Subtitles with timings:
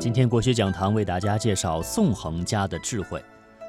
[0.00, 3.22] 今天国学讲堂为大家介绍纵横家的智慧。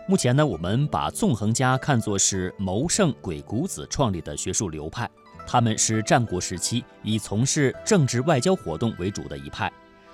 [0.07, 5.09] 目前呢，我们把纵横家看作是谋圣鬼谷子创立的学术流派，
[5.45, 9.67] 他们是战国时期以从事政治外交活动为主的一派。《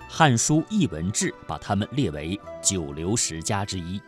[0.08, 4.00] 汉书·艺文志》把他们列为九流十家之一。《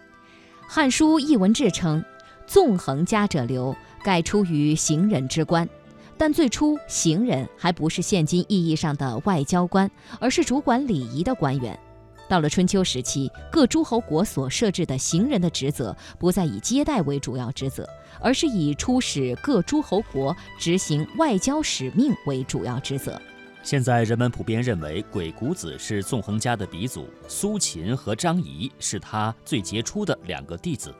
[0.68, 2.04] 汉书·艺文志》称
[2.48, 5.70] ：“纵横家者流，盖出于行人之官。”
[6.18, 9.90] 但最初，行人还不是现今意义上的外交官，
[10.20, 11.80] 而是主管礼仪的官员。
[12.30, 17.90] 到了春秋时期，各诸侯国所设置的行人的职责，不再以接待为主要职责，
[18.22, 23.20] 而是以出使各诸侯国、执行外交使命为主要职责。
[23.64, 30.94] 现在人们普遍认为，鬼谷子是纵横家的鼻祖，苏秦和张仪是他最杰出的两个弟子。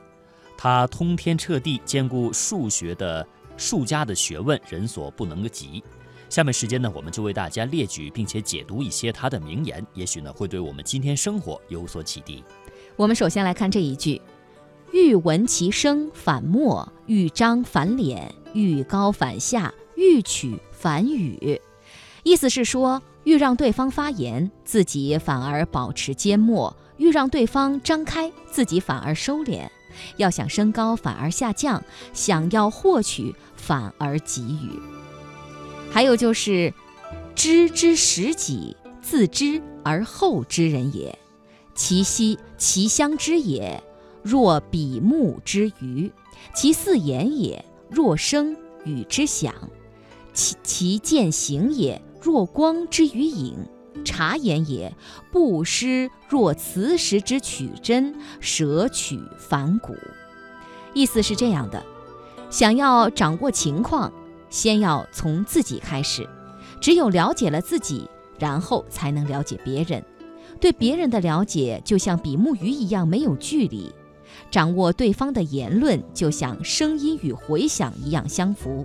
[0.58, 3.26] 他通天彻地，兼顾数学的。
[3.56, 5.84] 数家的学问人所不能及。
[6.30, 12.44] 下面时间呢，我们就为大家列举并且解读一些他的名言，也许呢会对我们今天生活有所启迪。
[12.94, 14.22] 我们首先来看这一句
[14.94, 21.60] ：“欲闻其声反默，欲张反敛，欲高反下，欲取反语。”
[22.22, 29.68] 意思是说，欲让对方发言，自己反而保持缄默；欲让对方张开，自己反而收敛。
[30.16, 34.78] 要想升高，反而下降；想要获取，反而给予。
[35.90, 36.72] 还有就是，
[37.34, 41.18] 知之识己，自知而后知人也。
[41.74, 43.82] 其息其相知也，
[44.22, 46.10] 若比目之鱼；
[46.54, 49.52] 其似言也，若声与之响；
[50.32, 53.56] 其其见行也，若光之于影。
[54.04, 54.94] 察言也，
[55.32, 59.94] 不失若磁石之取真，舍取反骨。
[60.94, 61.84] 意思是这样的：
[62.48, 64.12] 想要掌握情况，
[64.50, 66.28] 先要从自己开始。
[66.80, 70.04] 只有了解了自己，然后才能了解别人。
[70.60, 73.90] 对别人的了解，就像比目鱼一样没有距离；
[74.50, 78.84] 掌握对方的言论，就像声音与回响一样相符。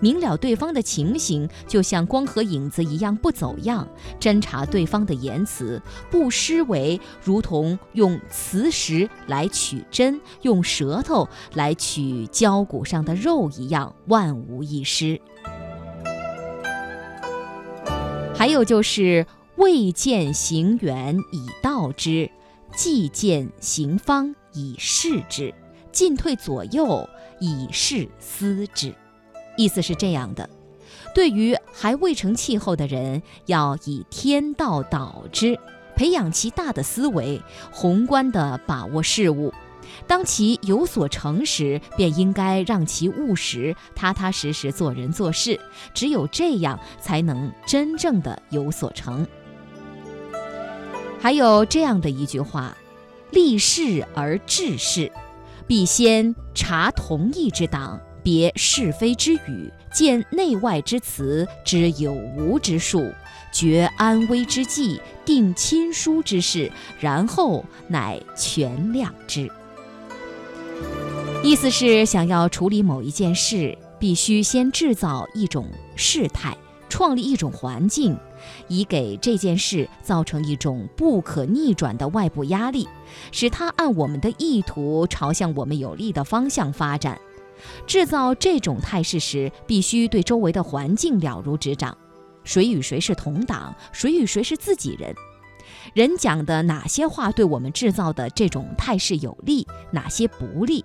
[0.00, 3.86] 明了对方的情形，就像光和影子一样不走样；
[4.20, 15.20] 侦查对方的言辞，不失为如同用磁石来取针，用舌头来取焦骨上的肉一样，万无一失。
[18.34, 19.24] 还有就是
[19.56, 22.28] 未见行远以道之，
[22.74, 25.54] 既见行方以示之，
[25.92, 28.92] 进退左右以示思之。
[29.56, 30.48] 意思是这样的：
[31.14, 35.58] 对于还未成气候的人，要以天道导之，
[35.94, 37.40] 培养其大的思维，
[37.70, 39.52] 宏观地把握事物。
[40.06, 45.60] 当其有所成时，便应该让其务实，踏踏实实做人做事。
[45.92, 49.26] 只有这样，才能真正的有所成。
[51.20, 52.74] 还有这样的一句话：
[53.30, 55.12] 立事而治事，
[55.66, 58.00] 必先察同义之党。
[58.22, 63.12] 别是非之语，见内外之词，知有无之术，
[63.52, 69.50] 决安危之计，定亲疏之事，然后乃全量之。
[71.42, 75.66] 意思是，想要处理某一件事，必须先制造一种
[75.96, 76.56] 事态，
[76.88, 78.16] 创立一种环境，
[78.68, 82.88] 以给这件事造成一种不可逆转的外部压力，
[83.32, 87.18] 使它按我们的意图朝向我们有利的方向发展。
[87.86, 91.96] 制造这种态势时，必须对周围的环境了如指掌。
[92.44, 93.74] 谁与谁是同党？
[93.92, 95.14] 谁与谁是自己人？
[95.94, 100.84] 人讲的哪些话对我们制造的这种态势有利，哪些不利？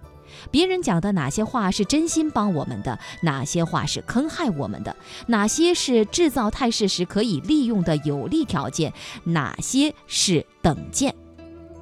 [0.51, 4.95] 别人讲的哪些话是真心帮我们的，哪些话是坑害我们的？
[5.27, 8.93] 哪些是制造态势时可以利用的有利条件？
[9.23, 11.15] 哪些是等件？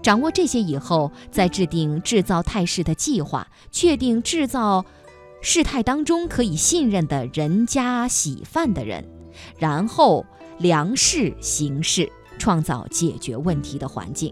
[0.05, 4.85] 掌握这些以后，再制定制造态势的计划，确定制造
[5.41, 9.03] 事态当中可以信任的人家喜饭的人，
[9.57, 10.23] 然后
[10.59, 12.07] 量事行事，
[12.37, 14.31] 创造解决问题的环境。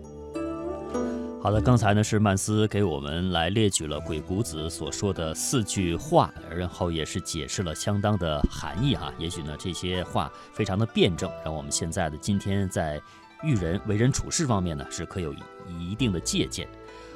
[1.41, 9.11] 好的，刚才呢是曼斯给我们来列举了鬼谷子所说的四句话，然后也是解释了相当的含义哈。
[9.17, 13.01] 也许呢这些话非常的辩证，让我们现在的今天在。
[13.43, 15.33] 育人为人处事方面呢，是可有
[15.67, 16.67] 一定的借鉴。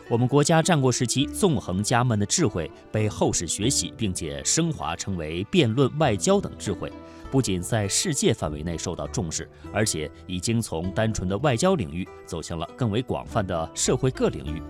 [0.09, 6.89] 我们国家战国时期纵横家们的智慧被后世学习，并且升华成为辩论、外交等智慧，
[7.29, 14.61] 不仅在世界范围内受到重视，而且已经从单纯的外交领域走向了更为广泛的社会各领域。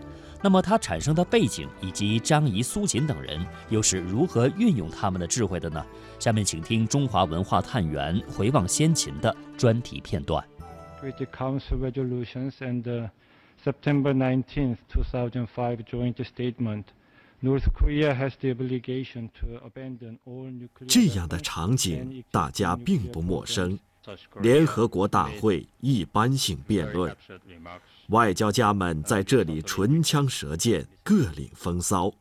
[0.41, 5.85] 那么它产生的背景以及张仪、苏秦等人又是如何运用他们的智慧的呢？
[6.17, 10.43] 下面请听中华文化探源回望先秦的专题片段。
[10.97, 13.11] Security Council resolutions and the
[13.63, 16.85] September 19th, 2005 joint statement.
[17.39, 23.77] North Korea has the obligation to abandon all nuclear 这样的场景大家并不陌生。
[24.41, 27.15] 联合国大会一般性辩论，
[28.07, 32.11] 外交家们在这里唇枪舌剑，各领风骚，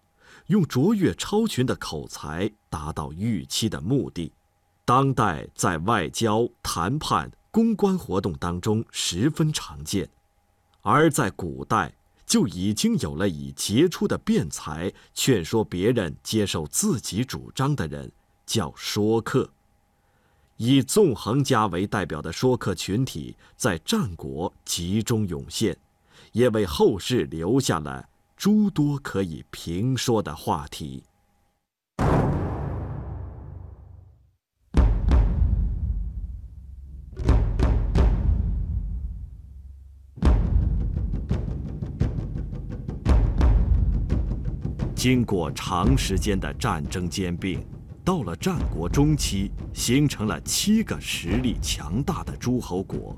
[0.49, 4.32] 用卓越超群的口才达到预期的目的。
[4.84, 10.06] 当代在外交、谈判、公关活动当中十分常见，
[10.82, 11.91] 而在古代
[12.26, 18.12] 就已经有了以杰出的辩才劝说别人接受自己主张的人，
[18.44, 19.49] 叫说客。
[20.58, 25.75] 以纵横家为代表的说客群体在战国集中涌现，
[26.32, 28.06] 也为后世留下了
[28.37, 31.03] 诸多可以评说的话题。
[45.06, 47.64] 经过长时间的战争兼并。
[48.05, 53.17] 到了战国中期，形成了七个实力强大的诸侯国：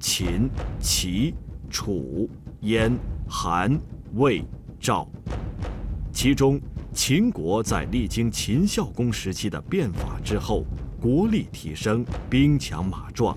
[0.00, 0.48] 秦、
[0.80, 1.34] 齐、
[1.68, 2.26] 楚、
[2.62, 2.90] 燕、
[3.28, 3.78] 韩、
[4.14, 4.42] 魏、
[4.80, 5.06] 赵。
[6.10, 6.58] 其中，
[6.94, 10.64] 秦国在历经秦孝公时期的变法之后，
[10.98, 13.36] 国力提升，兵强马壮，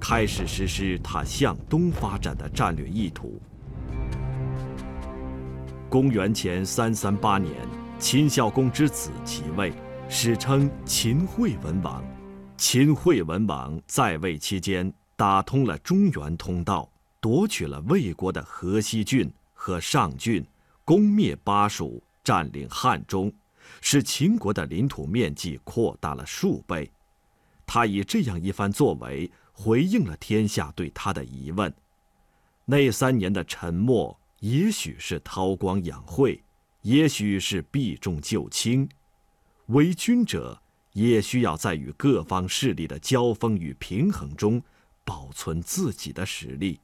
[0.00, 3.42] 开始实施他向东发展的战略意图。
[5.92, 7.54] 公元前三三八年，
[7.98, 9.70] 秦孝公之子即位。
[10.08, 12.02] 史称秦惠文王。
[12.56, 16.90] 秦惠文王在位期间，打通了中原通道，
[17.20, 20.42] 夺取了魏国的河西郡和上郡，
[20.82, 23.30] 攻灭巴蜀，占领汉中，
[23.82, 26.90] 使秦国的领土面积扩大了数倍。
[27.66, 31.70] 他以这样一番作为，回应了天下对他的疑问。
[32.64, 36.42] 那三年的沉默，也许是韬光养晦，
[36.80, 38.88] 也许是避重就轻。
[39.66, 40.60] 为君者
[40.94, 44.60] 也需要在与各方势力的交锋与平衡中，
[45.04, 46.80] 保存自己的实力。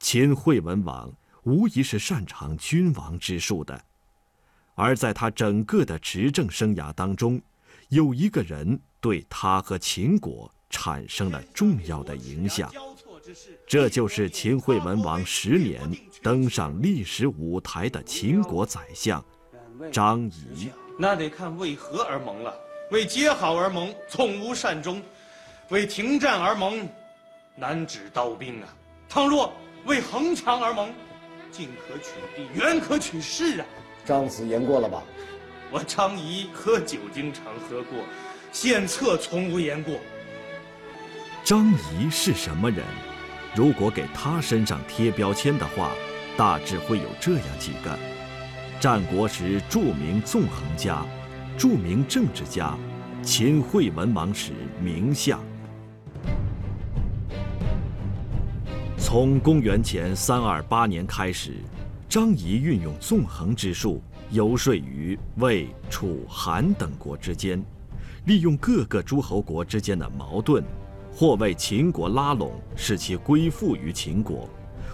[0.00, 1.10] 秦惠文王
[1.44, 3.82] 无疑是擅长君王之术的，
[4.74, 7.40] 而在他整个的执政生涯当中，
[7.88, 12.70] 有一个人对他和秦国产生了重要的影响，
[13.66, 15.80] 这就是秦惠文王十年
[16.22, 19.24] 登上历史舞台的秦国宰相
[19.92, 20.70] 张仪。
[20.98, 22.54] 那得看为何而盟了。
[22.90, 25.00] 为结好而盟，从无善终；
[25.68, 26.88] 为停战而盟，
[27.54, 28.68] 难止刀兵啊。
[29.08, 29.52] 倘若
[29.86, 30.92] 为横强而盟，
[31.52, 33.66] 进可取地，远可取势啊。
[34.04, 35.04] 张子言过了吧？
[35.70, 38.00] 我张仪喝酒经常喝过，
[38.50, 39.94] 献策从无言过。
[41.44, 42.84] 张仪是什么人？
[43.54, 45.90] 如果给他身上贴标签的话，
[46.36, 47.98] 大致会有这样几个。
[48.78, 51.04] 战国时著名纵横家、
[51.58, 52.78] 著名政治家，
[53.22, 55.38] 秦惠文王时名相。
[58.96, 61.56] 从公元前三二八年开始，
[62.08, 64.00] 张仪运用纵横之术，
[64.30, 67.62] 游说于魏、楚、韩等国之间，
[68.26, 70.64] 利用各个诸侯国之间的矛盾，
[71.20, 74.48] 或为秦国拉拢，使其归附于秦国。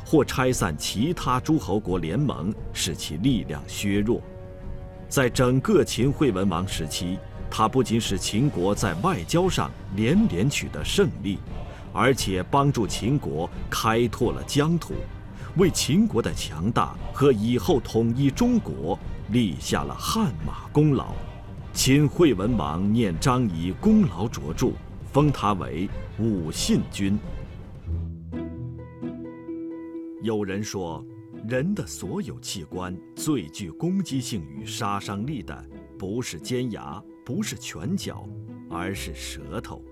[0.05, 4.21] 或拆散其他诸侯国联盟，使其力量削弱。
[5.09, 7.17] 在整个秦惠文王时期，
[7.49, 11.39] 他不仅使秦国在外交上连连取得胜利，
[11.93, 14.95] 而且帮助秦国开拓了疆土，
[15.57, 21.15] 为秦国的强大和以后统一中国立下了汗马功劳。
[21.73, 24.73] 秦惠文王念张仪功劳卓著，
[25.13, 27.19] 封他为武信君。
[30.23, 31.05] 有人说，
[31.47, 35.63] 人的所有器官最具攻击性与杀伤力的，
[35.99, 38.27] 不是尖牙，不是拳脚，
[38.71, 39.85] 而是舌头。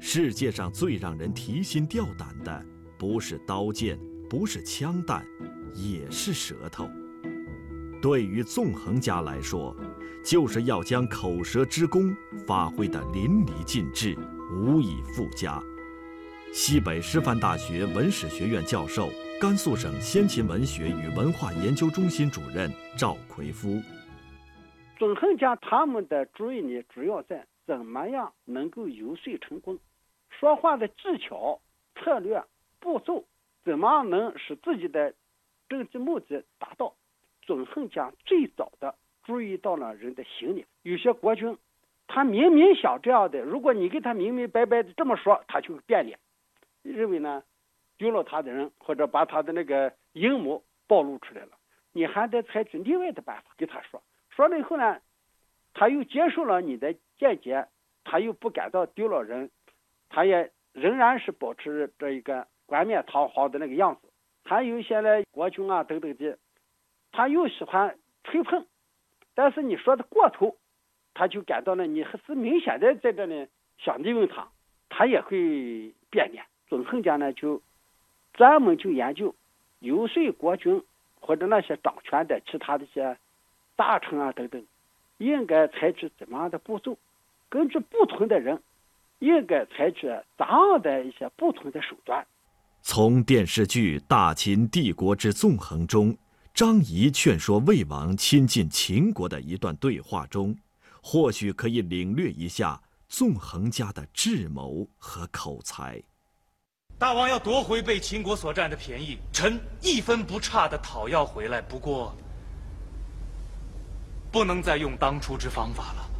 [0.00, 2.66] 世界上最让人提心吊胆的，
[2.98, 3.96] 不是刀剑，
[4.28, 5.24] 不是枪弹，
[5.74, 6.90] 也是舌头。
[8.02, 9.76] 对于纵横家来说，
[10.24, 12.12] 就是要将口舌之功
[12.48, 14.18] 发挥得淋漓尽致，
[14.50, 15.60] 无以复加。
[16.52, 19.08] 西北师范大学文史学院教授。
[19.38, 23.78] 甘肃省先秦文学与文化研究中心主任赵奎夫：
[24.98, 29.78] 纵横家他们的注意力，主要在怎么样能够游说成功，
[30.30, 31.60] 说话的技巧、
[31.96, 32.42] 策略、
[32.80, 33.26] 步骤，
[33.62, 35.12] 怎么能使自己的
[35.68, 36.94] 政治目的达到。
[37.42, 41.58] 纵横家最早的注意到了人的心理，有些国君，
[42.06, 46.18] 他明明想这样的，如果你给他明明白白的这么说，他就变脸，
[46.82, 47.42] 认为呢。
[47.98, 51.52] 丢了他的人，或者把他的那个阴谋暴露出来了，
[51.92, 54.02] 你还得采取另外的办法给他说。
[54.28, 55.00] 说了以后呢，
[55.72, 57.66] 他又接受了你的见解，
[58.04, 59.50] 他又不感到丢了人，
[60.10, 64.12] 他也仍然是保持这一个冠冕堂皇的那个样子。
[64.44, 66.36] 还有一些呢，国君啊等等的，
[67.12, 68.66] 他又喜欢吹捧，
[69.34, 70.54] 但是你说的过头，
[71.18, 74.46] 他就感到呢你还是明显的在这里想利用他，
[74.90, 76.44] 他也会变脸。
[76.68, 77.62] 纵横家呢就
[78.34, 79.34] 专门就研究
[79.78, 80.82] 游说国君
[81.20, 83.16] 或者那些掌权的其他的一些
[83.76, 84.62] 大臣啊等等，
[85.16, 86.98] 应该采取怎么样的步骤，
[87.48, 88.60] 根据不同的人，
[89.20, 90.06] 应该采取
[90.36, 92.26] 怎样的一些不同的手段。
[92.82, 96.16] 从电视剧《大秦帝国之纵横》中，
[96.52, 100.56] 张仪劝说魏王亲近秦国的一段对话中，
[101.08, 106.02] 或许可以领略一下纵横家的智谋和口才。
[106.98, 111.62] 大王要夺回被秦国所占的便宜，臣一分不差的讨要回来。
[111.62, 112.12] 不过，
[114.32, 116.10] 不能再用当初之方法了。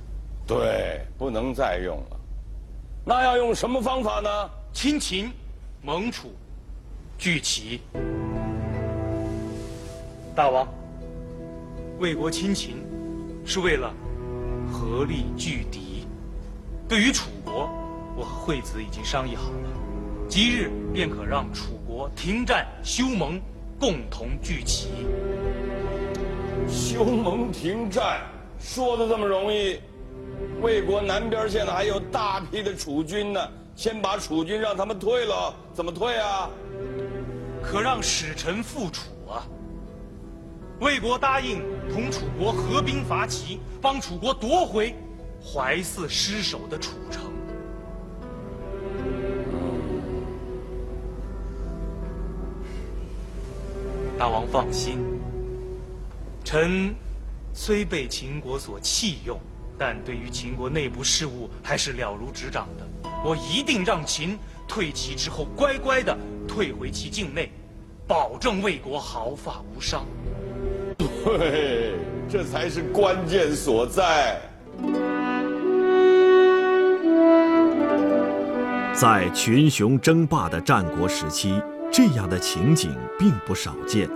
[0.46, 2.20] 对，不能再用了。
[3.04, 4.50] 那要用什么方法呢？
[4.72, 5.32] 亲秦，
[5.82, 6.32] 盟楚。
[7.18, 7.80] 聚齐，
[10.32, 10.68] 大王，
[11.98, 12.76] 为国亲秦，
[13.44, 13.92] 是为了
[14.72, 16.06] 合力拒敌。
[16.88, 17.68] 对于楚国，
[18.16, 19.68] 我和惠子已经商议好了，
[20.28, 23.40] 即日便可让楚国停战休盟，
[23.78, 24.88] 共同聚齐。
[26.68, 28.20] 休盟停战，
[28.58, 29.80] 说的这么容易？
[30.60, 33.40] 魏国南边现在还有大批的楚军呢，
[33.74, 36.48] 先把楚军让他们退了，怎么退啊？
[37.62, 39.15] 可让使臣复楚啊！
[40.80, 44.94] 魏国答应同楚国合兵伐齐，帮楚国夺回
[45.42, 47.32] 怀泗失守的楚城。
[54.18, 54.98] 大王放心，
[56.44, 56.94] 臣
[57.54, 59.38] 虽被秦国所弃用，
[59.78, 63.10] 但对于秦国内部事务还是了如指掌的。
[63.24, 64.38] 我一定让秦。
[64.68, 66.18] 退齐之后，乖乖的
[66.48, 67.52] 退回其境内，
[68.04, 70.04] 保证魏国毫发无伤。
[71.26, 71.94] 对，
[72.30, 74.40] 这才是关键所在。
[78.92, 81.60] 在群雄争霸的战国时期，
[81.92, 84.08] 这样的情景并不少见。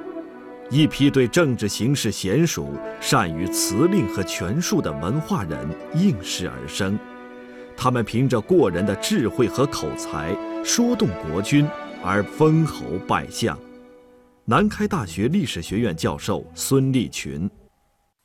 [0.71, 5.59] 一批对政治形势娴熟、善于辞令和权术的文化人
[5.95, 6.97] 应势而生。
[7.77, 10.33] 他们凭着过人的智慧和口才，
[10.65, 11.67] 说动国君
[12.05, 13.59] 而封侯拜相。
[14.51, 17.49] 南开大学历史学院教授孙立群：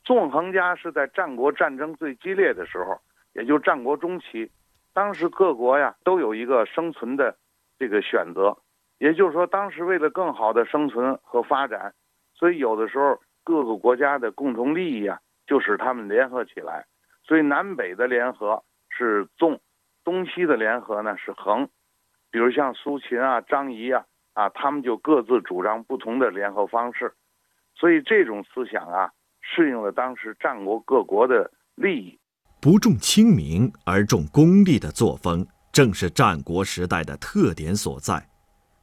[0.03, 2.99] 纵横家是在战国战争最激烈的时候，
[3.33, 4.49] 也就战国中期，
[4.91, 7.37] 当时各国呀都有一个生存的
[7.77, 8.57] 这个选择，
[8.97, 11.93] 也就是说，当时为了更好的生存和发展，
[12.33, 16.83] 所以有的时候各个国家的共同利益啊，就使他们联合起来，
[17.23, 18.63] 所以南北的联合。
[18.89, 19.59] 是纵，
[20.03, 21.69] 东西的联合呢是横，
[22.31, 24.03] 比如像苏秦啊、张仪啊
[24.35, 27.11] 啊，他们就各自主张不同的联合方式，
[27.73, 29.09] 所以这种思想啊，
[29.41, 32.19] 适应了当时战国各国的利益。
[32.61, 38.27] 不重清明而重功利的作风，正是战国时代的特点所在。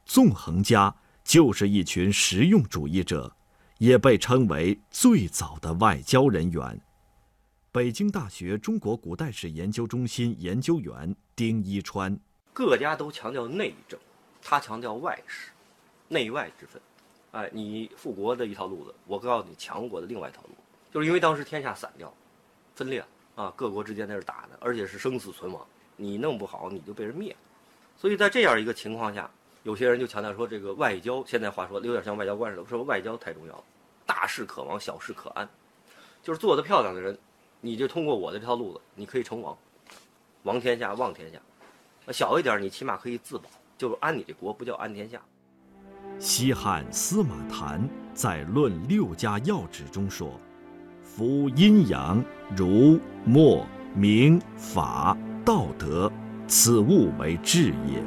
[0.05, 0.93] 纵横家
[1.23, 3.31] 就是一群实用主义者，
[3.77, 6.81] 也被称为最早的外交人员。
[7.71, 12.17] 北京大学中国古代史研究中心研究员丁一川：
[12.53, 13.99] 各家都强调内政，
[14.43, 15.51] 他强调外事，
[16.07, 16.81] 内外之分。
[17.31, 20.49] 哎，你复国的一套路子，我告诉你强国的另外一套路，
[20.91, 22.13] 就是因为当时天下散掉，
[22.75, 23.03] 分裂
[23.35, 27.35] 啊，各国之间在这打的，而且是生死存亡，你弄不好你就被人灭。
[27.97, 29.29] 所以在这样一个情况下，
[29.63, 33.63] 有些人就强调说，这个外交，现在话说有点像外交官似的，说外交太重要了，
[34.05, 35.49] 大事可亡，小事可安，
[36.21, 37.17] 就是做得漂亮的人。
[37.65, 39.57] 你就通过我的这套路子，你可以成王，
[40.43, 41.39] 王天下，望天下。
[42.11, 43.49] 小一点，你起码可以自保，
[43.83, 45.19] 就是安你这国，不叫安天下。
[46.17, 50.39] 西汉司马谈在《论六家要旨》中说
[51.03, 52.23] ：“夫阴阳、
[52.55, 56.09] 儒、墨、明、法、道德，
[56.47, 58.01] 此物为治也。”